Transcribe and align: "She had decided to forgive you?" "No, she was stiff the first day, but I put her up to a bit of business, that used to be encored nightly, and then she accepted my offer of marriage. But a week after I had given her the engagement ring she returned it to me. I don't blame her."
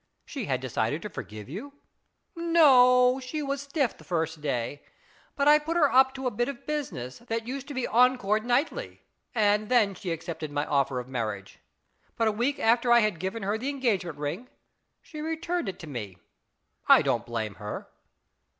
"She 0.25 0.45
had 0.45 0.61
decided 0.61 1.03
to 1.03 1.11
forgive 1.11 1.47
you?" 1.47 1.73
"No, 2.35 3.19
she 3.19 3.43
was 3.43 3.61
stiff 3.61 3.95
the 3.95 4.03
first 4.03 4.41
day, 4.41 4.81
but 5.35 5.47
I 5.47 5.59
put 5.59 5.77
her 5.77 5.93
up 5.93 6.15
to 6.15 6.25
a 6.25 6.31
bit 6.31 6.49
of 6.49 6.65
business, 6.65 7.19
that 7.19 7.45
used 7.45 7.67
to 7.67 7.75
be 7.75 7.85
encored 7.85 8.43
nightly, 8.43 9.03
and 9.35 9.69
then 9.69 9.93
she 9.93 10.09
accepted 10.11 10.51
my 10.51 10.65
offer 10.65 10.99
of 10.99 11.07
marriage. 11.07 11.59
But 12.17 12.27
a 12.27 12.31
week 12.31 12.57
after 12.57 12.91
I 12.91 13.01
had 13.01 13.19
given 13.19 13.43
her 13.43 13.59
the 13.59 13.69
engagement 13.69 14.17
ring 14.17 14.49
she 15.03 15.21
returned 15.21 15.69
it 15.69 15.77
to 15.77 15.87
me. 15.87 16.17
I 16.89 17.03
don't 17.03 17.23
blame 17.23 17.53
her." 17.61 17.87